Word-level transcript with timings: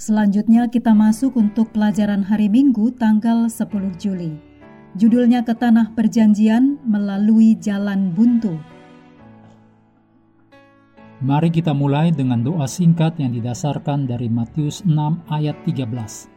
Selanjutnya 0.00 0.64
kita 0.72 0.96
masuk 0.96 1.36
untuk 1.36 1.76
pelajaran 1.76 2.24
hari 2.24 2.48
Minggu 2.48 2.88
tanggal 2.96 3.52
10 3.52 3.68
Juli. 4.00 4.32
Judulnya 4.96 5.44
ke 5.44 5.52
Tanah 5.52 5.92
Perjanjian 5.92 6.80
melalui 6.88 7.52
Jalan 7.60 8.08
Buntu. 8.16 8.56
Mari 11.20 11.52
kita 11.52 11.76
mulai 11.76 12.16
dengan 12.16 12.40
doa 12.40 12.64
singkat 12.64 13.20
yang 13.20 13.36
didasarkan 13.36 14.08
dari 14.08 14.32
Matius 14.32 14.80
6 14.88 15.20
ayat 15.28 15.60
13. 15.68 16.32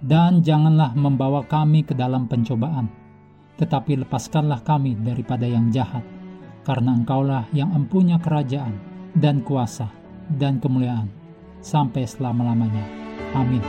Dan 0.00 0.40
janganlah 0.40 0.96
membawa 0.96 1.44
kami 1.44 1.84
ke 1.84 1.92
dalam 1.92 2.24
pencobaan, 2.24 2.88
tetapi 3.60 4.00
lepaskanlah 4.00 4.64
kami 4.64 4.96
daripada 4.96 5.44
yang 5.44 5.68
jahat, 5.68 6.08
karena 6.64 6.96
engkaulah 6.96 7.44
yang 7.52 7.68
empunya 7.76 8.16
kerajaan, 8.16 8.80
dan 9.12 9.44
kuasa, 9.44 9.92
dan 10.40 10.56
kemuliaan, 10.56 11.20
sampai 11.62 12.04
selama-lamanya. 12.04 12.84
Amin. 13.32 13.62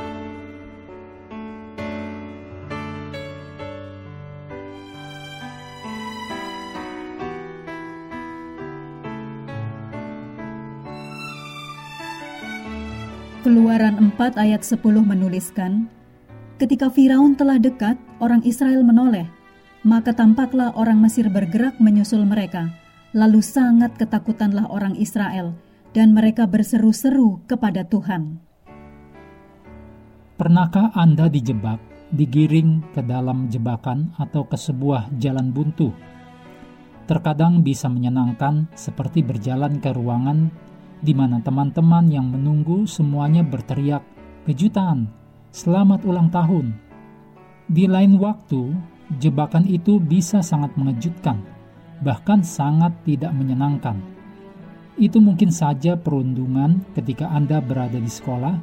Keluaran 13.43 13.99
4 14.15 14.39
ayat 14.39 14.63
10 14.63 14.79
menuliskan, 15.03 15.91
Ketika 16.55 16.87
Firaun 16.87 17.35
telah 17.35 17.59
dekat, 17.59 17.99
orang 18.23 18.39
Israel 18.47 18.87
menoleh, 18.87 19.27
maka 19.83 20.15
tampaklah 20.15 20.71
orang 20.79 21.03
Mesir 21.03 21.27
bergerak 21.27 21.75
menyusul 21.75 22.23
mereka, 22.23 22.71
lalu 23.11 23.43
sangat 23.43 23.99
ketakutanlah 23.99 24.71
orang 24.71 24.95
Israel, 24.95 25.51
dan 25.93 26.11
mereka 26.11 26.49
berseru-seru 26.49 27.45
kepada 27.45 27.85
Tuhan. 27.85 28.41
Pernahkah 30.33 30.91
Anda 30.97 31.29
dijebak, 31.29 31.77
digiring 32.09 32.81
ke 32.91 33.05
dalam 33.05 33.47
jebakan 33.53 34.17
atau 34.17 34.49
ke 34.49 34.57
sebuah 34.57 35.13
jalan 35.21 35.53
buntu? 35.53 35.93
Terkadang 37.05 37.61
bisa 37.61 37.85
menyenangkan 37.87 38.73
seperti 38.73 39.21
berjalan 39.21 39.77
ke 39.77 39.93
ruangan 39.93 40.49
di 41.03 41.13
mana 41.13 41.43
teman-teman 41.43 42.09
yang 42.09 42.31
menunggu 42.31 42.89
semuanya 42.89 43.45
berteriak, 43.45 44.01
"Kejutan! 44.49 45.11
Selamat 45.53 46.01
ulang 46.07 46.33
tahun!" 46.33 46.73
Di 47.69 47.85
lain 47.85 48.17
waktu, 48.17 48.73
jebakan 49.19 49.67
itu 49.67 49.99
bisa 49.99 50.39
sangat 50.39 50.73
mengejutkan, 50.79 51.43
bahkan 52.01 52.41
sangat 52.41 52.95
tidak 53.03 53.35
menyenangkan. 53.35 54.12
Itu 54.93 55.17
mungkin 55.17 55.49
saja 55.49 55.97
perundungan 55.97 56.85
ketika 56.93 57.25
Anda 57.33 57.57
berada 57.57 57.97
di 57.97 58.09
sekolah 58.09 58.55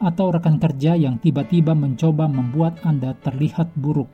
atau 0.00 0.32
rekan 0.32 0.56
kerja 0.56 0.96
yang 0.96 1.20
tiba-tiba 1.20 1.76
mencoba 1.76 2.24
membuat 2.24 2.80
Anda 2.84 3.12
terlihat 3.20 3.76
buruk. 3.76 4.08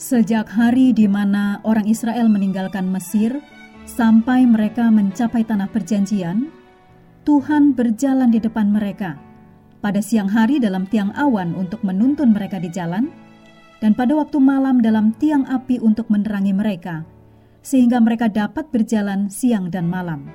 Sejak 0.00 0.50
hari 0.50 0.90
di 0.90 1.06
mana 1.06 1.62
orang 1.62 1.86
Israel 1.86 2.26
meninggalkan 2.26 2.88
Mesir 2.90 3.38
sampai 3.86 4.42
mereka 4.48 4.90
mencapai 4.90 5.46
tanah 5.46 5.70
perjanjian, 5.70 6.50
Tuhan 7.22 7.76
berjalan 7.76 8.32
di 8.32 8.40
depan 8.40 8.72
mereka 8.72 9.20
pada 9.80 10.00
siang 10.04 10.28
hari 10.28 10.60
dalam 10.60 10.84
tiang 10.88 11.12
awan 11.16 11.56
untuk 11.56 11.80
menuntun 11.84 12.36
mereka 12.36 12.60
di 12.60 12.68
jalan, 12.68 13.08
dan 13.80 13.96
pada 13.96 14.12
waktu 14.12 14.36
malam 14.36 14.84
dalam 14.84 15.16
tiang 15.16 15.48
api 15.48 15.80
untuk 15.80 16.12
menerangi 16.12 16.52
mereka, 16.52 17.04
sehingga 17.60 18.00
mereka 18.00 18.28
dapat 18.28 18.68
berjalan 18.72 19.28
siang 19.28 19.68
dan 19.68 19.88
malam. 19.88 20.28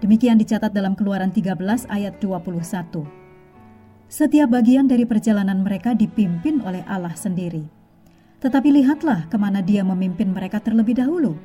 Demikian 0.00 0.40
dicatat 0.40 0.72
dalam 0.72 0.96
Keluaran 0.96 1.28
13 1.28 1.60
ayat 1.92 2.16
21. 2.22 3.04
Setiap 4.10 4.48
bagian 4.50 4.90
dari 4.90 5.06
perjalanan 5.06 5.62
mereka 5.62 5.94
dipimpin 5.94 6.64
oleh 6.66 6.82
Allah 6.88 7.14
sendiri. 7.14 7.68
Tetapi 8.40 8.68
lihatlah 8.72 9.28
ke 9.28 9.36
mana 9.36 9.60
dia 9.60 9.84
memimpin 9.84 10.32
mereka 10.32 10.58
terlebih 10.58 10.96
dahulu, 10.96 11.36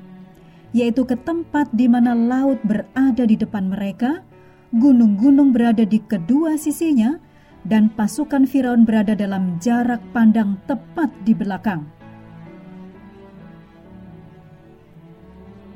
yaitu 0.71 1.03
ke 1.03 1.19
tempat 1.19 1.67
di 1.75 1.91
mana 1.91 2.15
laut 2.15 2.57
berada 2.63 3.27
di 3.27 3.35
depan 3.35 3.67
mereka, 3.67 4.23
gunung-gunung 4.71 5.51
berada 5.51 5.83
di 5.83 5.99
kedua 5.99 6.55
sisinya, 6.55 7.19
dan 7.67 7.91
pasukan 7.91 8.47
Firaun 8.47 8.87
berada 8.87 9.17
dalam 9.17 9.59
jarak 9.59 9.99
pandang 10.15 10.55
tepat 10.69 11.11
di 11.27 11.35
belakang. 11.35 11.83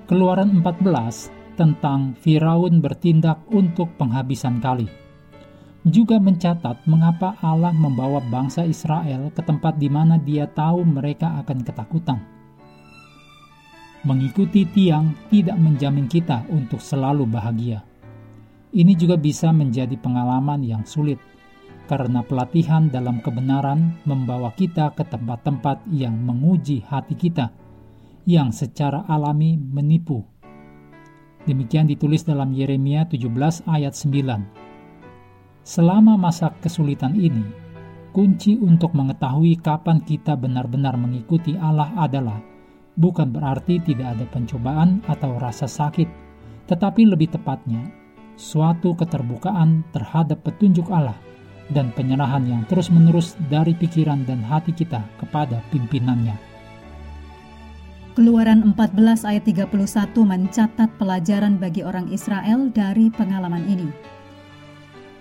Keluaran 0.09 0.65
14 0.65 1.53
tentang 1.53 2.17
Firaun 2.17 2.81
bertindak 2.81 3.45
untuk 3.53 3.93
penghabisan 3.93 4.57
kali 4.57 4.89
juga 5.85 6.19
mencatat 6.19 6.83
mengapa 6.89 7.39
Allah 7.39 7.71
membawa 7.71 8.19
bangsa 8.19 8.67
Israel 8.67 9.31
ke 9.31 9.39
tempat 9.45 9.79
di 9.79 9.87
mana 9.87 10.19
Dia 10.19 10.49
tahu 10.49 10.83
mereka 10.83 11.39
akan 11.45 11.59
ketakutan. 11.63 12.19
Mengikuti 14.03 14.65
tiang 14.65 15.13
tidak 15.29 15.61
menjamin 15.61 16.07
kita 16.07 16.47
untuk 16.51 16.79
selalu 16.79 17.27
bahagia. 17.27 17.83
Ini 18.69 18.93
juga 18.95 19.13
bisa 19.13 19.53
menjadi 19.53 19.93
pengalaman 19.93 20.65
yang 20.65 20.83
sulit 20.89 21.21
karena 21.89 22.25
pelatihan 22.25 22.89
dalam 22.89 23.21
kebenaran 23.21 23.97
membawa 24.05 24.53
kita 24.57 24.93
ke 24.93 25.05
tempat-tempat 25.05 25.85
yang 25.89 26.17
menguji 26.17 26.85
hati 26.85 27.17
kita, 27.17 27.49
yang 28.29 28.53
secara 28.53 29.09
alami 29.09 29.57
menipu. 29.57 30.21
Demikian 31.49 31.89
ditulis 31.89 32.21
dalam 32.21 32.53
Yeremia 32.53 33.09
17 33.09 33.65
ayat 33.65 33.97
9. 33.97 35.65
Selama 35.65 36.13
masa 36.13 36.53
kesulitan 36.61 37.17
ini, 37.17 37.41
kunci 38.13 38.53
untuk 38.53 38.93
mengetahui 38.93 39.57
kapan 39.57 40.05
kita 40.05 40.37
benar-benar 40.37 40.93
mengikuti 40.93 41.57
Allah 41.57 41.89
adalah 41.97 42.37
bukan 42.93 43.33
berarti 43.33 43.81
tidak 43.81 44.13
ada 44.13 44.25
pencobaan 44.29 45.01
atau 45.09 45.33
rasa 45.41 45.65
sakit, 45.65 46.05
tetapi 46.69 47.09
lebih 47.09 47.33
tepatnya 47.33 47.81
suatu 48.37 48.93
keterbukaan 48.93 49.89
terhadap 49.89 50.45
petunjuk 50.45 50.85
Allah 50.93 51.17
dan 51.73 51.89
penyerahan 51.97 52.45
yang 52.45 52.61
terus-menerus 52.69 53.33
dari 53.49 53.73
pikiran 53.73 54.21
dan 54.21 54.45
hati 54.45 54.69
kita 54.69 55.01
kepada 55.17 55.65
pimpinannya. 55.73 56.48
Keluaran 58.19 58.75
14 58.75 59.23
ayat 59.23 59.47
31 59.47 59.71
mencatat 60.27 60.91
pelajaran 60.99 61.55
bagi 61.55 61.87
orang 61.87 62.11
Israel 62.11 62.67
dari 62.67 63.07
pengalaman 63.07 63.63
ini. 63.63 63.87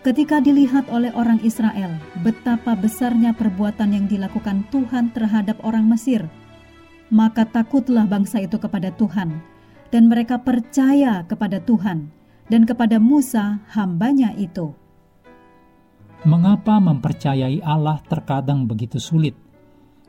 Ketika 0.02 0.42
dilihat 0.42 0.90
oleh 0.90 1.14
orang 1.14 1.38
Israel 1.46 1.94
betapa 2.26 2.74
besarnya 2.74 3.38
perbuatan 3.38 3.94
yang 3.94 4.10
dilakukan 4.10 4.66
Tuhan 4.74 5.14
terhadap 5.14 5.62
orang 5.62 5.86
Mesir, 5.86 6.26
maka 7.06 7.46
takutlah 7.46 8.02
bangsa 8.02 8.42
itu 8.42 8.58
kepada 8.58 8.90
Tuhan, 8.90 9.46
dan 9.94 10.10
mereka 10.10 10.42
percaya 10.42 11.22
kepada 11.22 11.62
Tuhan 11.62 12.10
dan 12.50 12.66
kepada 12.66 12.98
Musa 12.98 13.62
hambanya 13.78 14.34
itu. 14.34 14.74
Mengapa 16.26 16.82
mempercayai 16.82 17.62
Allah 17.62 18.02
terkadang 18.10 18.66
begitu 18.66 18.98
sulit? 18.98 19.38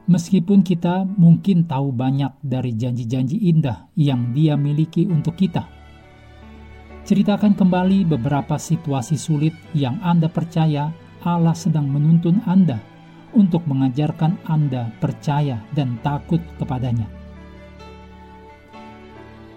Meskipun 0.09 0.65
kita 0.65 1.05
mungkin 1.05 1.69
tahu 1.69 1.93
banyak 1.93 2.41
dari 2.41 2.73
janji-janji 2.73 3.37
indah 3.53 3.93
yang 3.93 4.33
Dia 4.33 4.57
miliki 4.57 5.05
untuk 5.05 5.37
kita 5.37 5.79
Ceritakan 7.09 7.57
kembali 7.57 8.05
beberapa 8.05 8.61
situasi 8.61 9.17
sulit 9.17 9.57
yang 9.73 9.97
Anda 10.05 10.29
percaya 10.29 10.93
Allah 11.25 11.57
sedang 11.57 11.89
menuntun 11.89 12.37
Anda 12.45 12.77
untuk 13.33 13.65
mengajarkan 13.65 14.45
Anda 14.45 14.93
percaya 15.01 15.57
dan 15.73 15.97
takut 16.05 16.37
kepadanya. 16.61 17.09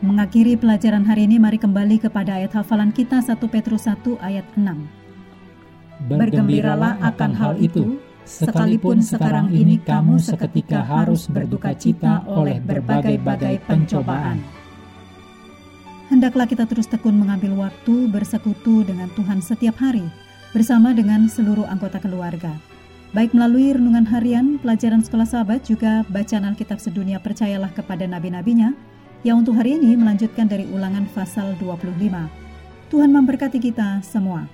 Mengakhiri 0.01 0.57
pelajaran 0.57 1.05
hari 1.05 1.29
ini, 1.29 1.37
mari 1.37 1.61
kembali 1.61 2.09
kepada 2.09 2.41
ayat 2.41 2.57
hafalan 2.57 2.89
kita 2.89 3.21
1 3.21 3.37
Petrus 3.53 3.85
1 3.85 4.01
ayat 4.25 4.49
6. 4.57 6.09
Bergembiralah 6.09 7.05
akan 7.05 7.31
hal 7.37 7.61
itu, 7.61 8.01
sekalipun 8.25 9.03
sekarang 9.03 9.51
ini 9.55 9.79
kamu 9.83 10.19
seketika 10.19 10.83
harus 10.83 11.27
berduka 11.27 11.75
cita 11.75 12.23
oleh 12.27 12.59
berbagai-bagai 12.63 13.63
pencobaan 13.67 14.43
hendaklah 16.13 16.45
kita 16.45 16.69
terus 16.69 16.85
tekun 16.85 17.17
mengambil 17.17 17.57
waktu 17.57 18.07
bersekutu 18.13 18.85
dengan 18.85 19.09
Tuhan 19.17 19.41
setiap 19.41 19.81
hari 19.81 20.05
bersama 20.53 20.93
dengan 20.93 21.27
seluruh 21.27 21.65
anggota 21.65 21.97
keluarga. 21.97 22.53
Baik 23.17 23.33
melalui 23.37 23.73
renungan 23.73 24.05
harian, 24.09 24.57
pelajaran 24.61 25.01
sekolah 25.05 25.29
sahabat, 25.29 25.65
juga 25.65 26.05
bacaan 26.09 26.49
Alkitab 26.49 26.81
sedunia 26.81 27.21
percayalah 27.21 27.73
kepada 27.73 28.09
nabi-nabinya, 28.09 28.73
yang 29.25 29.45
untuk 29.45 29.57
hari 29.57 29.77
ini 29.77 29.97
melanjutkan 29.97 30.49
dari 30.49 30.65
ulangan 30.69 31.09
pasal 31.13 31.57
25. 31.61 31.93
Tuhan 32.89 33.11
memberkati 33.13 33.61
kita 33.61 34.01
semua. 34.05 34.49